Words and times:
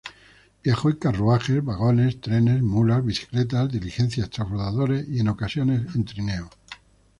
Viajó 0.63 0.89
en 0.89 0.95
carruajes, 0.95 1.63
vagones, 1.63 2.19
trenes, 2.21 2.63
mulas, 2.63 3.05
bicicletas, 3.05 3.69
diligencias, 3.71 4.31
transbordadores 4.31 5.07
y, 5.07 5.19
en 5.19 5.27
ocasiones, 5.27 5.93
en 5.93 6.05
trineos. 6.05 6.49